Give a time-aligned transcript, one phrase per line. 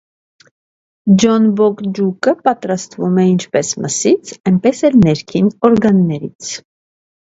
[1.23, 6.57] Ջոնբոկջուկը պատրաստվում է ինչպես մսից, այնպես էլ ներքին օրգաններից։